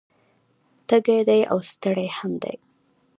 [0.87, 2.55] تږی دی او ستړی هم دی